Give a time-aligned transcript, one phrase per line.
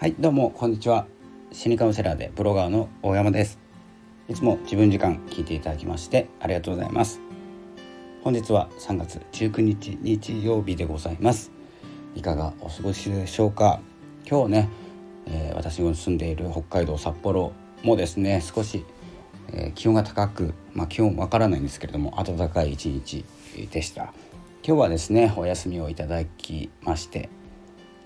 [0.00, 1.08] はいどうもこんにちは。
[1.50, 3.58] 心理カウンセラーでブロガーの大山です。
[4.28, 7.20] いつも自分時間聞いていただきましてありがとうございます。
[8.22, 11.50] 本日は3月19日日曜日でございます。
[12.14, 13.80] いかがお過ごしでしょうか？
[14.24, 14.68] 今日ね、
[15.26, 17.50] えー、私が住んでいる北海道札幌
[17.82, 18.84] もですね少し、
[19.52, 23.24] えー、気温が高くまあ、気温わからないんですけれども暖かい一日
[23.72, 24.14] でした。
[24.62, 27.28] 今日はですねお休みをいただきまして、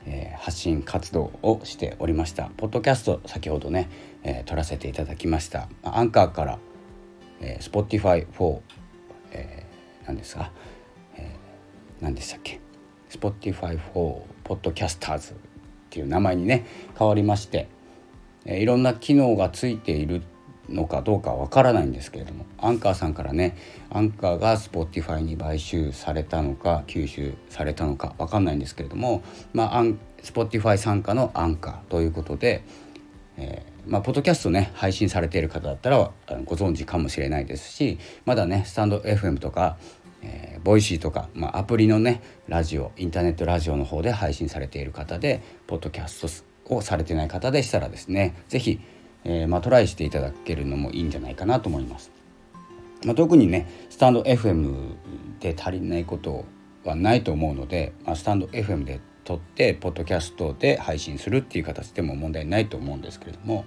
[0.07, 2.51] えー、発信活動をしておりました。
[2.57, 3.89] ポッドキャスト先ほどね、
[4.23, 5.69] えー、撮らせていただきました。
[5.83, 6.59] アンカーから、
[7.41, 8.61] えー、Spotify for、
[9.31, 10.51] えー、何ですか、
[11.17, 12.61] えー、何でしたっけ
[13.11, 15.37] ？Spotify for Podcasters っ
[15.91, 16.67] ていう名前にね
[16.99, 17.69] 変わりまして、
[18.45, 20.23] えー、いろんな機能がついている
[20.69, 23.57] のかどうかわからないんですけれどもアンカーさんからね
[23.91, 29.83] アンカーが Spotify に買収されたのか吸収されたのかわかんないんですけれども、まあ、
[30.23, 32.65] Spotify 傘下のアンカーということで、
[33.37, 36.11] えー、まあ、ポッドキャストね配信されている方だったら
[36.45, 39.77] ご存知かもしれないですしまたねスタンド FM とか
[40.23, 48.81] えー、ボイシーとか、まあ、アプリのねラジオインターネットラジオの方で配信されている方でポッドキャストをされてない方でしたらですね是非
[49.25, 52.11] えー、まあ、トライしていただけるのもいいんじゃないかなと思います。
[53.05, 54.95] まあ、特にねスタンド FM
[55.41, 56.45] で足りないこと
[56.85, 63.65] はないと思うので、まあ、スタンド FM で撮ってポッドキャストで配信するっていう形でも問題ないと思うんですけれども、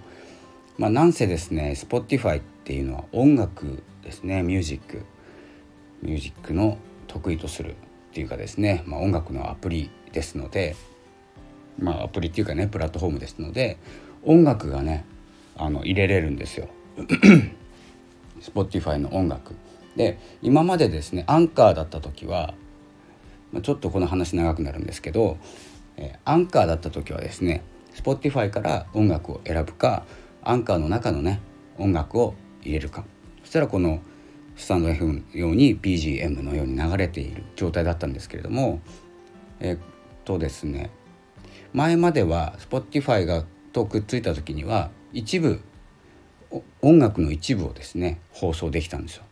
[0.78, 5.03] まあ、なんせですね Spotify っていうのは音楽ですねミュージック
[6.02, 7.75] ミュージックの得意とするっ
[8.14, 10.75] ていうかですね、まあ、音楽のアプリですので
[11.78, 13.78] まあアプリっていうかねプラットフォームですので
[14.23, 15.06] 音楽がね
[15.58, 16.70] あの入れれるんですよ。
[18.42, 19.56] Spotify の音楽。
[19.95, 22.53] で今までですねアンカーだった時は
[23.64, 25.38] ちょっとこの話長くなるんですけど、
[25.95, 27.64] えアンカーだった時はですね
[27.95, 30.06] Spotify から音楽を選ぶか
[30.44, 31.40] アンカーの中のね
[31.78, 33.06] 音楽を入れるか。
[33.44, 34.02] そしたらこの
[34.56, 38.79] スタンド F のように BGM のように流れている状態だったんですけれども
[39.59, 39.78] えっ
[40.24, 40.90] とですね
[41.74, 43.44] 前までは Spotify が
[43.75, 45.59] とくっついた時には一部
[46.81, 49.24] 音楽の一部をですね放送できたんですよ。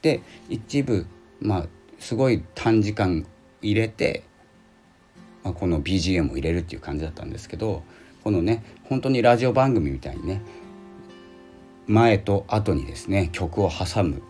[0.00, 1.04] で一部
[1.42, 1.66] まあ
[1.98, 3.26] すごい短時間
[3.60, 4.22] 入れて、
[5.44, 7.82] まあ、この BGM を入れるっていう感じだったんですけど
[8.24, 10.40] このね本当にラジオ番組みたいにね
[11.86, 14.22] 前と後にですね曲を挟む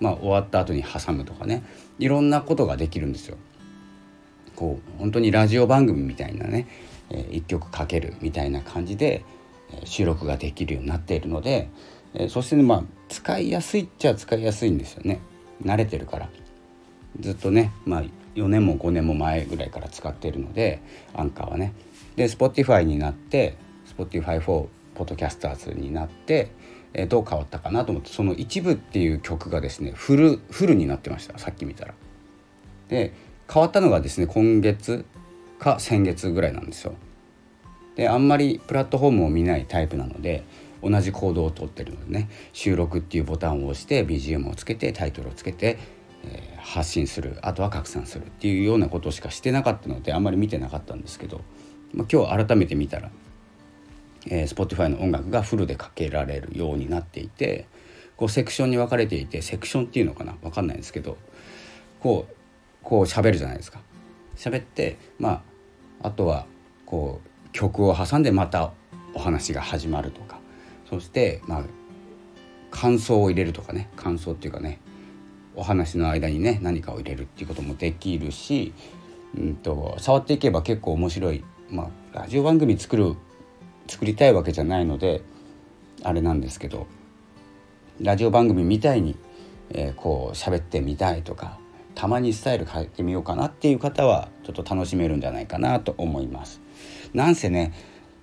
[0.00, 1.62] まあ終わった後に挟むとかね
[1.98, 3.38] いろんなことができるんですよ。
[4.54, 6.66] こう本当にラジオ番組みたいなね、
[7.10, 9.24] えー、一曲かけるみたいな感じで
[9.84, 11.68] 収録ができるようになっているので
[12.16, 15.20] えそして、ね、まあ使いやすいっちゃ使いやすいんですよね。
[15.62, 16.28] 慣れてるから。
[17.20, 20.82] ずっとね、まあ、4年も5年も前ぐらいから使っているので
[21.14, 21.72] アンカーはね。
[22.16, 23.56] で Spotify になって
[23.96, 26.50] Spotify for Podcasters になって
[26.94, 31.38] えどう変わったかなと思ってその一部っていう曲がですねフルフルになってました。
[31.38, 31.94] さっき見たら。
[32.88, 33.12] で
[33.52, 35.04] 変わったのがですね今月
[35.58, 36.94] か先月ぐらいなんですよ。
[37.96, 40.44] であんまりプラットフォームを見ないタイプなので
[40.82, 45.78] 同じ行動をとってるのでね収録っていうボタンを押して BGM をつけてタイトルをつけて、
[46.24, 51.40] えー、発信するあとは拡散するっていうようなことしかしてなかったのであんまり見てなかったんですけど、
[51.94, 53.10] まあ、今日改めて見たら、
[54.26, 57.66] えー、Spotify の音楽がフルでかけられるようになっていて
[58.18, 60.34] こうセクションに分かれていてセクションっていうのかな？
[60.42, 61.16] 分かんないんですけど
[62.00, 62.34] こう
[62.82, 63.80] こう喋るじゃないですか。
[64.36, 65.42] 喋ってま
[66.02, 66.46] ああとは
[66.84, 68.72] こう曲を挟んでまた
[69.14, 70.38] お話が始まるとか。
[70.88, 71.64] そしてまあ
[72.70, 73.88] 感想を入れるとかね。
[73.96, 74.80] 感想っていうかね。
[75.54, 78.74] お話の間にね何かを入れるっていうこともできるし、
[79.36, 83.14] うんと、触っていけば結構面白い、まあ、ラジオ番組作る
[83.88, 85.22] 作りたいわけじゃないので
[86.02, 86.86] あれなんですけど。
[88.00, 89.16] ラジオ番組みたいに、
[89.70, 91.58] えー、こう喋ってみたいとか
[91.96, 96.60] たまにスタイル変えてみようかなっていう方はちょっと楽しめるんじゃないかなと思います。
[97.14, 97.72] なんせね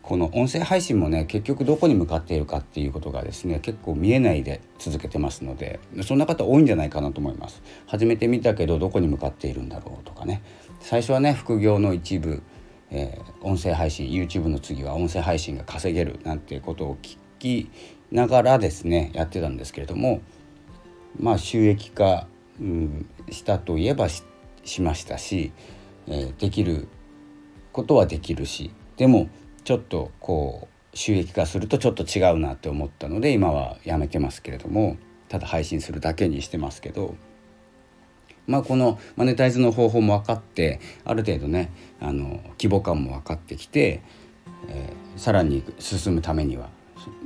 [0.04, 10.44] この音声配信もね結局どこに向かっているかっていうことがですね結構見えないで続けてますのでそんな方多いんじゃないかなと思います初めて見たけどどこに向かっているんだろうとかね
[10.82, 12.44] 最初はね副業の一部、
[12.92, 17.72] えー、音声配信 YouTube の次は音声配信が稼げるなんてことを聞き
[18.12, 20.22] ながらですねやってたんですけれども
[21.18, 22.28] まあ収益化、
[22.60, 24.24] うん、したといえばし
[24.82, 25.52] ましたし、
[26.08, 26.88] えー、できる
[27.72, 29.30] ことはできるしでも
[29.64, 34.98] ちょっとこう収益化するとちょっと違うなって思ったので今はやめてますけれども
[35.30, 37.16] ただ配信するだけにしてますけど
[38.46, 44.04] まあこのマネタイズの方法も分かってある程度ねあの規模感も分かってきて
[44.68, 46.70] えー、さらに進むためには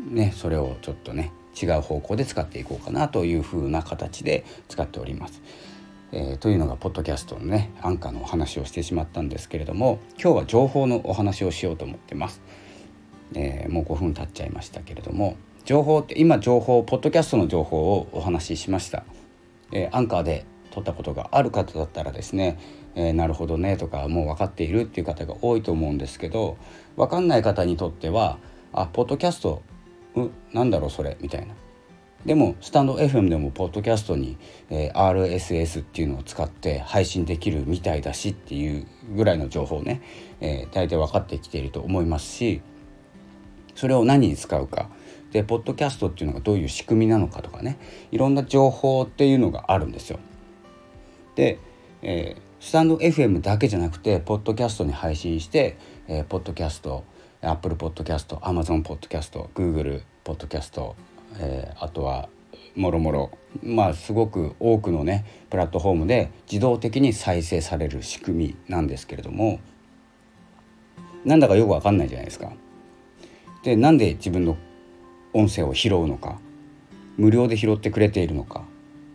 [0.10, 1.32] ねそれをちょっとね
[1.62, 5.42] 違う方向で使っていこうかなというふうな形で使っております。
[6.12, 12.42] えー、というのがポッドキャストのね安価のお話をしてしまったんですけれども今日は情報のお話をしようと思ってます。
[13.34, 19.04] えー、もう5分経っちゃいましたけれども情報って今情報ポッドキャストの情報をお話ししました。
[19.74, 22.58] えー、アンカーで撮ったことがある方だったらですね、
[22.96, 26.58] えー、なるほどねとかもう分かっているっていう方が多いと思うんですけど
[26.96, 28.38] 分かんない方にとっては
[28.74, 29.64] あポッドキャスト
[30.26, 31.54] うなんだろうそれみたいな。
[32.26, 34.38] でもスタンド FM でもポッドキャストに、
[34.70, 40.02] えー、RSS っていうのを使って配信できるみたいだしっていうぐらいの情報ね、
[40.42, 42.62] えー、大体分かってきていると思いますし
[43.76, 44.90] それを何に使うか。
[45.32, 47.78] でポッドキャストっていうのがどういう仕組みなのかとかね。
[48.12, 50.20] いろんな情報っていうのがあるんですよ。
[51.36, 51.60] で、
[52.02, 55.78] えー、スタンド FM だけじゃなくてポッドキャストに配信して、
[56.10, 57.04] えー、ポッドキャスト
[57.42, 60.94] Apple Podcast、Amazon Podcast、Google Podcast、
[61.38, 62.30] えー、あとは
[62.76, 63.32] もろもろ
[63.62, 69.60] まあすごく多くのねプラットフォームで自動的に再生される仕組みなんですけれども
[71.26, 72.54] なんだかよくわかんないじゃないですか。
[73.64, 74.56] でなんで自分の
[75.34, 76.40] 音声を拾うのか
[77.18, 78.64] 無料で拾ってくれているのか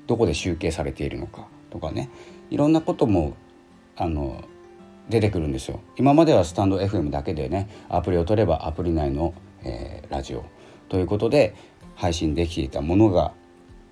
[0.07, 2.11] どこで集計されているのかとかね
[2.51, 3.35] いろんなことも
[3.97, 4.45] あの
[5.09, 5.81] 出てくるんですよ。
[5.97, 9.35] 今まではスタンド FM だけでねアプリを取ればアプリ内の、
[9.65, 10.45] えー、ラジオ。
[10.89, 11.55] ということで
[11.95, 13.33] 配信できていたものが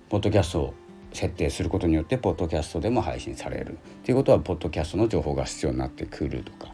[0.09, 0.73] ポッドキャストを
[1.13, 3.77] 設定することによってポッドキャストでも配信される。
[4.03, 6.73] ということはポッドキャストの情報が必要になってくるとか、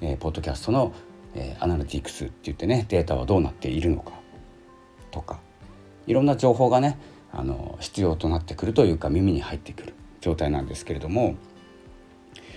[0.00, 0.92] えー、ポッドキャストの、
[1.34, 4.12] えー、アナリティクスって言ってねデータはどうなっているのか
[5.10, 5.38] とか
[6.06, 6.98] いろんな情報がね
[7.32, 11.36] あの必要となってくるというか耳に入ってくる状態なんですけれども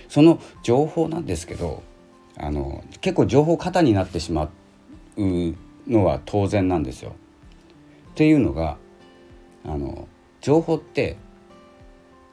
[0.08, 1.82] その情報なんですけど
[2.36, 4.50] あの結構情報過多になってしま
[5.16, 5.54] う
[5.86, 7.14] のは当然なんですよ。
[8.12, 8.76] っていうのが
[9.64, 10.08] あの
[10.40, 11.16] 情報って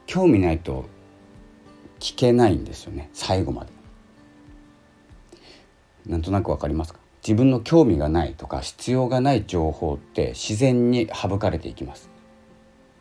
[0.06, 0.86] 興味ないと
[2.00, 3.72] 聞けないんですよね最後まで。
[6.06, 7.00] なんとなくわかりますか？
[7.26, 12.10] 自分の興味がないとか必要がない情報って自然に省かれていきます。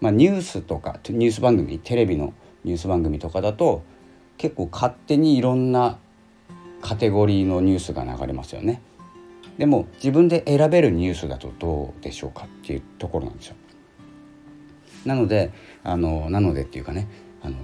[0.01, 2.33] まあ、ニュースとかニュース番組テレビの
[2.65, 3.83] ニュース番組とかだと
[4.39, 5.99] 結構勝手にいろんな
[6.81, 8.83] カテゴリーのニュースが流れますよね。
[9.59, 13.57] でも自分で選べるニュースだとどうでしょうかっていうところなんですよ。
[15.05, 15.51] なので
[15.85, 17.09] あのなのでっていうかね
[17.43, 17.57] あの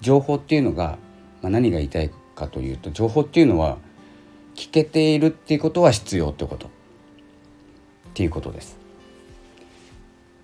[0.00, 0.98] 情報っていうのが、
[1.42, 3.78] まあ、何が言いたいかというと情報っていうのは
[4.54, 6.70] 聞けているっていうことは必要ってことっ
[8.14, 8.78] ていうことです。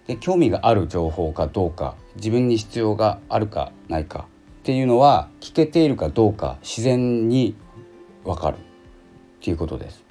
[0.07, 4.27] で興味がある情報かどうか自分に必要があるかないか
[4.65, 7.55] っていうのは聞けているかどうか自然に
[8.25, 8.59] 分かるっ
[9.43, 10.03] ていうことです。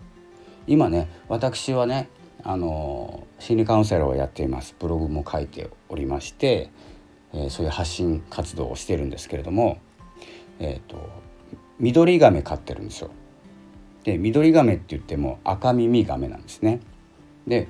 [0.68, 2.08] 今ね私はね
[2.44, 6.70] あの心理カウンセラーをやっていますブログも書いておりまして、
[7.34, 9.80] えー、そういう発信活動をしてるんですけれども、
[10.60, 11.10] えーと、と
[11.80, 13.10] 緑亀飼ってるんですよ。
[14.04, 16.80] で緑亀って言っても赤耳亀なんですね。
[17.48, 17.68] で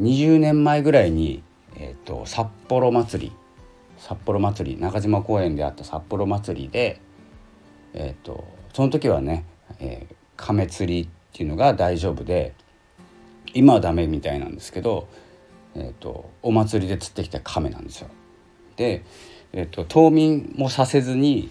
[0.00, 1.42] 20年前ぐらいに
[1.76, 3.32] えーと、札幌祭り
[4.06, 7.00] 札幌祭り中島公園であった札幌祭りで、
[7.94, 9.46] えーと、その時はね、
[9.78, 12.52] えー、亀釣りっていうのが大丈夫で
[13.54, 15.08] 今はダメみたいなんですけど、
[15.74, 18.08] えーと、お祭りで釣ってきた亀なんですよ。
[18.76, 19.04] で、
[19.54, 21.50] えー、と冬眠もさせずに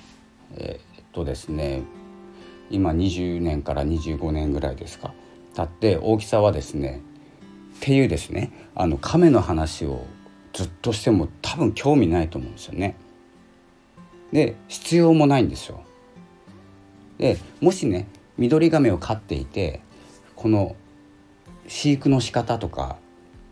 [0.55, 1.81] えっ、とですね
[2.69, 5.11] 今20年から25年ぐらいですか
[5.55, 7.01] 経って大きさはですね
[7.77, 10.05] っていうですねあの亀の話を
[10.53, 12.95] ずっとしても多分興味ないと思うんですよね。
[14.31, 15.83] で必要もないんですよ。
[17.17, 18.07] でもしね
[18.37, 19.81] 緑亀を飼っていて
[20.35, 20.75] この
[21.67, 22.97] 飼育の仕方とか、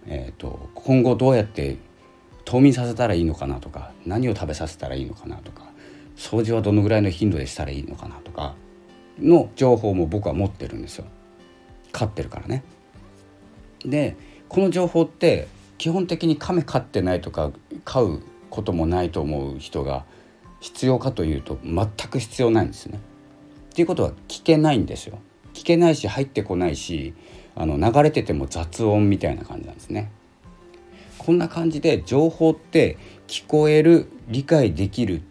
[0.06, 1.78] えーと、今後どうやって
[2.46, 5.70] 冬眠させたらいいのかなとか何を食べさせたらいいのかなとか
[6.18, 8.56] 掃除はどのぐらいの頻度でしたらいいのかなとか
[9.20, 11.06] の情報も僕は持ってるんですよ
[11.92, 12.64] 飼ってるからね。
[13.86, 14.16] で
[14.50, 15.48] この情報って
[15.82, 17.52] 基本的に亀飼ってないとか
[17.86, 18.22] 飼う
[18.52, 20.06] こともないと思う人が
[20.60, 23.00] 必要かというと全く必要ないんですね。
[23.72, 25.18] っていうことは聞けないんですよ。
[25.56, 27.16] 聞けないし入ってこないし
[27.56, 30.12] あの流れてても雑音みたいな感じなんですね。
[31.18, 35.24] こんな感じで情報って聞こえる理解できる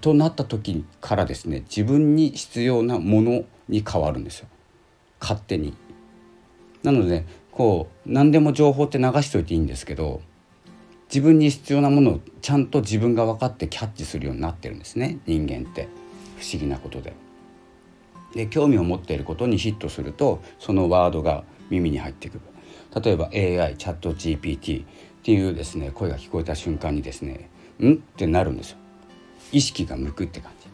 [0.00, 4.46] となった時からですね自分に必要なものに変わるんですよ
[5.20, 5.74] 勝手に。
[6.84, 10.20] なのでこう何でも情報って流しといていいんですけど
[11.06, 15.18] 自分に必要なものをちゃんと自分が分かってキャッチするようになってるんですね。
[15.26, 15.86] 人間って。
[16.36, 17.12] 不思議なことで。
[18.34, 22.40] で興味を持っていることにヒットするとそのワードが耳に入ってくる。
[23.00, 24.86] 例えば AI チャット GPT っ
[25.22, 27.48] ていうですね声が聞こえた瞬間にですね
[27.80, 28.78] んってなるんですよ。
[29.52, 30.68] 意識が向くって感じ。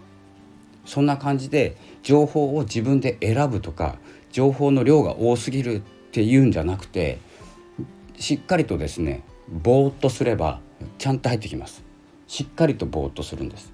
[0.86, 3.98] そんな感じで情報を自分で選ぶとか
[4.32, 7.18] 情報の量が多すぎるっていうんじゃなくて
[8.18, 10.60] しっかりとですねぼーっとすれば
[10.98, 11.84] ちゃんと入ってきます。
[12.26, 13.72] しっかりとぼーっとするんです。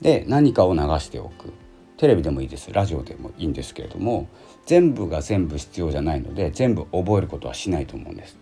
[0.00, 1.52] で何かを流しておく。
[1.96, 2.70] テレビでもいいです。
[2.74, 4.28] ラジオでもいいんですけれども
[4.66, 8.36] 全部が全部必要じゃないので全部覚えることはしないと思うんです。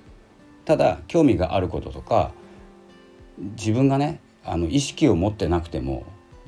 [0.65, 2.33] ただ興味があることとか
[3.39, 6.05] 自分がねあの意識を持ってなくても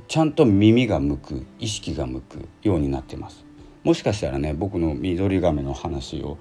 [0.08, 3.45] ちゃんと耳が向く意識が向くようになってます。
[3.86, 6.38] もしかしたらね僕の緑亀の話を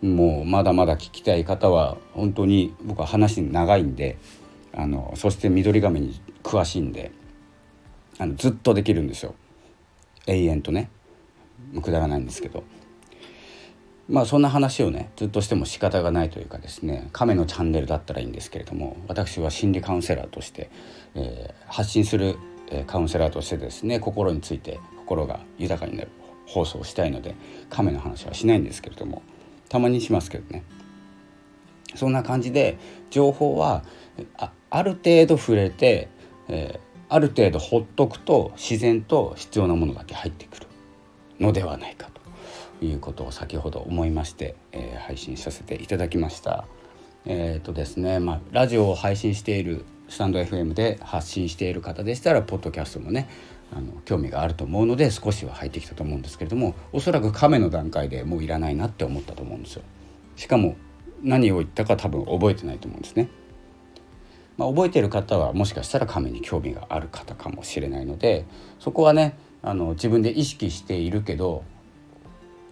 [0.00, 4.16] もうまだまだ聞きたい方は本当に僕は話長いんで
[4.72, 7.12] あのそして緑亀に詳しいんで
[8.18, 9.34] あのずっとできるんですよ。
[10.26, 10.88] 永遠とね。
[11.82, 12.64] くだらないんですけど。
[14.08, 20.70] まあそんな話をねずっとしても仕方がないというかですね亀のチャンネルだったらいいんですけれども私は心理カウンセラーとして、
[21.14, 22.38] えー、発信する
[22.86, 26.08] カウンセラーとしてですね心について心が豊かになる。
[26.48, 27.34] 放送したいので
[27.70, 29.22] 亀の話はしないんですけれども
[29.68, 30.64] たまにしますけどね
[31.94, 32.78] そんな感じで
[33.10, 33.84] 情報は
[34.70, 36.08] ある程度触れて、
[36.48, 40.66] えー、ある程度ほっとくと自然と必要なものだけ入ってくる
[41.38, 42.10] のではないか
[42.80, 46.66] ということを先ほど思いまして、えー、配信させていただきました。
[47.26, 53.28] えーとですねまあ、ラジオを配信しているスタンド FM で発信している方でしたらポッドキャストもね
[53.72, 59.82] あの興味があると思うので少しは入ってきたと思うんですけれどもおそらく亀の段階でもういらないなって思ったと思うんですよ。
[60.36, 60.76] しかも
[61.22, 63.28] 何を言ったか多分覚えてないと思うんですね。
[64.56, 68.44] まあ、覚えてる方はもしかしたら亀に興味がある方かもしれないので
[68.80, 71.62] そこはねあの自分で意識しているけど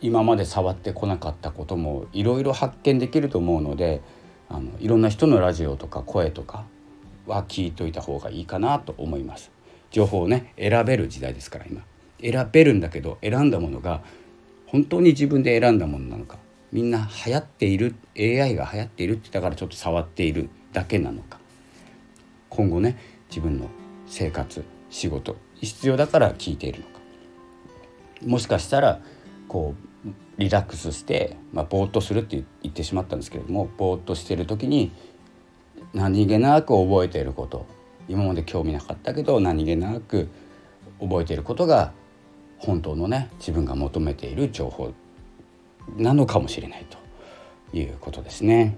[0.00, 4.02] 今まで触ってこなかったこともいろいろ発見できると思うので
[4.48, 6.64] あのいろんな人のラジオとか声とか
[7.26, 9.55] は聞いといた方がいいかなと思います。
[9.96, 11.82] 情報をね選べる時代ですから今。
[12.20, 14.02] 選べるんだけど選んだものが
[14.66, 16.36] 本当に自分で選んだものなのか
[16.70, 21.38] みんな流行っている AI が流行っているって言ったからちょっと触っているだけなのか。
[22.50, 22.98] 今後ね
[23.30, 23.70] 自分の
[24.06, 27.00] 生活仕事必要だから聞いているのか。
[28.26, 29.00] もしかしたら
[29.48, 29.74] こ
[30.04, 34.92] うリラックスして、まあ、ぼーっとするって言ってしまったんですけれどもぼーっとしてる時に
[35.94, 37.66] 何気なく覚えていること
[38.08, 40.28] 今まで興味なかったけど何気なく
[41.00, 41.92] 覚えていることが
[42.58, 44.92] 本当のね自分が求めている情報
[45.96, 48.76] なのかもしれないということですね。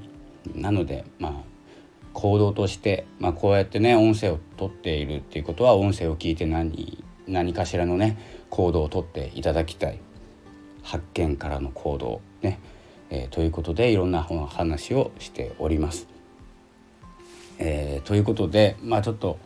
[0.55, 1.33] なのでまあ
[2.13, 8.19] 行動として、まあ、こうやってね音声をとっているっていうことは音声を聞いて何何かしらのね
[8.51, 10.01] 行動をとっていただきたい
[10.83, 12.59] 発見からの行動ね、
[13.11, 16.18] えー、ということでいろんな話をしております。
[17.59, 19.38] えー、ということでまあちょっと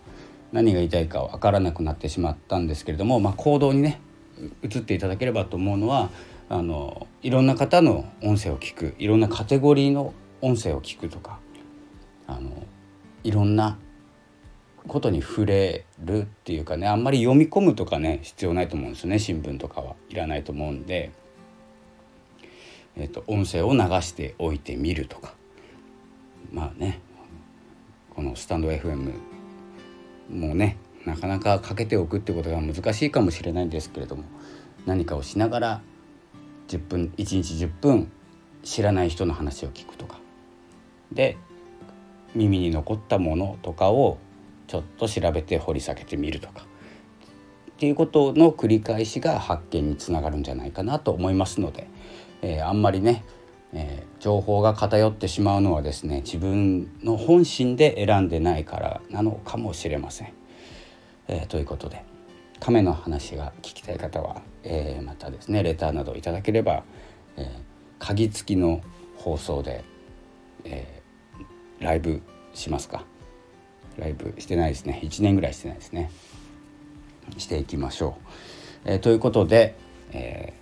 [0.53, 4.01] 何が言いたいか分からなくなってしまったんですけれども、まあ、行動にね
[4.63, 6.11] 移っていただければと思うのは
[6.49, 11.39] あのいろんな方の音声を聞くいろんなカテゴリーの音声を聞くとか
[12.27, 12.67] あの
[13.25, 13.79] いろんな
[14.89, 19.95] ことに触れるっていうかねあんまり読み込むとかね必要ないと思うんですよね新聞とかは。
[20.11, 21.13] いらないと思うんで、
[22.97, 25.35] えーと、と音声を流しておいてみるとか。
[26.53, 27.01] まあね。
[28.15, 29.15] このスタンド FM
[30.31, 30.77] もね
[31.07, 34.25] なかなかかけておくってことが難しいかもしれないんですけれども
[34.87, 35.83] 何かをしながら
[36.69, 38.13] 10分1日10分
[38.63, 40.19] 知らない人の話を聞くとか。
[41.11, 41.37] で
[42.35, 44.17] 耳に残ったものとかを
[44.67, 46.67] ちょっと調べて掘り下げてみるとか。
[47.73, 51.89] っていうことの繰り返しが発見につながるんじゃないかなと思いますので、
[52.41, 53.25] えー、あんまりね
[53.75, 60.33] え、情報が偏ってしまうのはですね自分の本心で選んでないからなのかもしれません。
[61.27, 62.05] えー、ということで
[62.61, 66.85] 亀の話が聞きたい方は、えー、またですねレターなどいただければ、
[67.37, 67.51] え
[67.99, 68.81] 鍵付きの
[69.17, 69.83] 放送で、
[70.63, 71.03] え
[71.81, 72.23] ライブ
[72.55, 73.05] しますか
[73.99, 76.13] ライブしてないですね1年ぐらいしてないですね
[77.39, 78.17] していきましょ
[78.87, 78.93] う。
[78.93, 79.75] えということで、
[80.13, 80.62] えー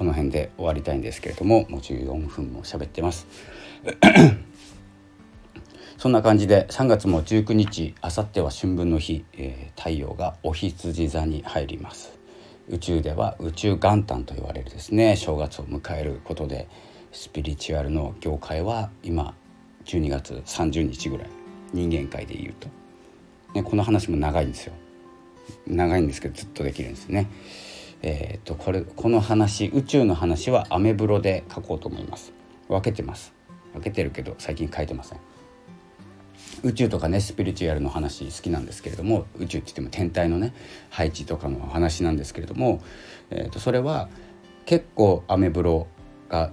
[0.00, 3.26] この辺で終わりたいんですけれどももう14分も喋ってます。
[5.98, 12.18] そんな感じで3月も19日あさっては春分の日、えー、太陽がお羊座に入ります。
[12.70, 16.66] 宇宙では宇宙元旦と言われるですね正月を迎えることで
[17.12, 19.34] スピリチュアルの業界は今
[19.84, 21.28] 12月30日ぐらい
[21.74, 22.68] 人間界でいうと、
[23.54, 24.72] ね、この話も長いんですよ。
[25.66, 27.28] 長いんですけどずっとできるんですね。
[28.02, 32.32] えーと、これこの話宇宙の話はアメブロで書こうと思います。
[32.68, 33.32] 分けてます。
[33.72, 35.20] 分けてるけど最近書いてません。
[36.62, 40.54] 宇宙とかねスピリチュアルの話好きなんですけれども宇宙って言っても天体のね
[40.90, 42.82] 配置とかの話なんですけれども、
[43.30, 44.08] えーと、それは
[44.66, 45.86] 結構アメブロ
[46.28, 46.52] が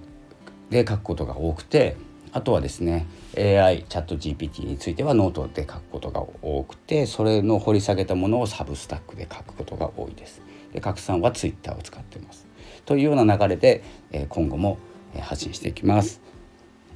[0.70, 1.96] で書くことが多くて
[2.32, 10.42] あとはですね AI ChatGPT についてはノートで書くことが多くてそれの掘り下げたものを Substack で書くことが多いです。
[10.72, 12.46] で拡散は Twitter を使っています。
[12.84, 14.78] というような流れで、え今後も
[15.20, 16.20] 発信していきます。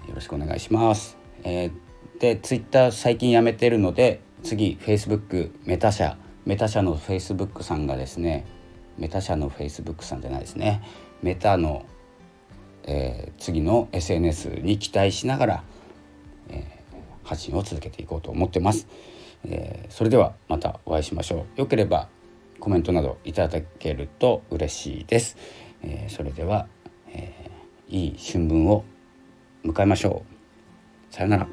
[0.08, 1.16] よろしくお願いします。
[1.44, 1.70] え、
[2.22, 8.46] で Twitter 最近やめてるので次 Facebook メタ社メタ社の Facebook さんがですね
[8.96, 10.84] メタ社の Facebook さんじゃないですね
[11.20, 11.84] メタの、
[12.84, 15.64] えー、次の SNS に期待しながら、
[16.48, 18.86] えー、発信を続けていこうと思ってます、
[19.44, 22.08] えー、それではまたお会いしましょうよければ
[22.62, 25.36] コメントなどいただけると嬉しいです、
[25.82, 26.68] えそれでは、
[27.08, 27.50] え
[27.88, 28.84] いい春分を
[29.64, 30.22] 迎えましょ
[31.10, 31.14] う。
[31.14, 31.48] さよなら。